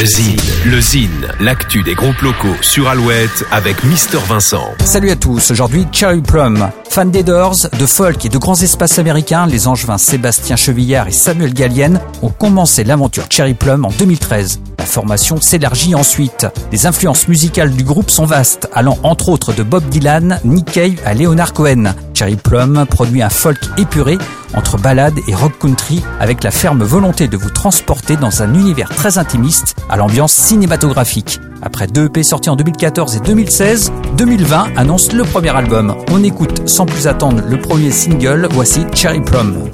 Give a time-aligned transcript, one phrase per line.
[0.00, 4.64] Le Zine, le Zine, l'actu des groupes locaux sur Alouette avec Mister Vincent.
[4.84, 6.70] Salut à tous, aujourd'hui Cherry Plum.
[6.88, 11.12] Fan des Doors, de folk et de grands espaces américains, les angevins Sébastien Chevillard et
[11.12, 14.60] Samuel Gallienne ont commencé l'aventure Cherry Plum en 2013.
[14.78, 16.46] La formation s'élargit ensuite.
[16.72, 21.00] Les influences musicales du groupe sont vastes, allant entre autres de Bob Dylan, Nick Cave
[21.04, 21.94] à Leonard Cohen.
[22.22, 24.16] Cherry Plum produit un folk épuré
[24.54, 28.90] entre ballade et rock country avec la ferme volonté de vous transporter dans un univers
[28.90, 31.40] très intimiste à l'ambiance cinématographique.
[31.62, 35.96] Après deux EP sortis en 2014 et 2016, 2020 annonce le premier album.
[36.12, 39.68] On écoute sans plus attendre le premier single, voici Cherry Plum.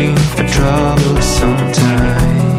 [0.00, 2.56] Looking for trouble sometime.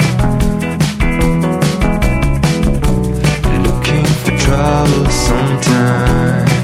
[3.64, 6.61] Looking for trouble sometime.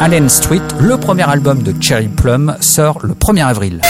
[0.00, 3.80] Allen Street, le premier album de Cherry Plum, sort le 1er avril.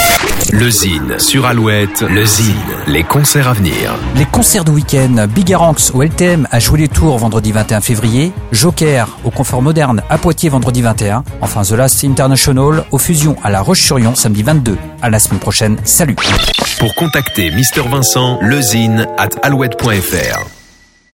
[0.50, 2.54] Le Zine sur Alouette, le Zine,
[2.86, 3.94] les concerts à venir.
[4.16, 9.08] Les concerts de week-end, Bigaranx au LTM à jouer les tours vendredi 21 février, Joker
[9.24, 13.61] au Confort Moderne à Poitiers vendredi 21, enfin The Last International aux Fusions à La
[13.61, 14.77] Roche-sur-Yon samedi 22.
[15.00, 16.17] À la semaine prochaine, salut
[16.78, 20.61] Pour contacter Mister Vincent, lezine at alouette.fr.